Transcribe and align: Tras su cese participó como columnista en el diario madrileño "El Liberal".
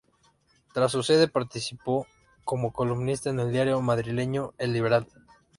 Tras 0.73 0.93
su 0.93 1.03
cese 1.03 1.27
participó 1.27 2.07
como 2.43 2.73
columnista 2.73 3.29
en 3.29 3.39
el 3.39 3.51
diario 3.51 3.79
madrileño 3.81 4.55
"El 4.57 4.73
Liberal". 4.73 5.05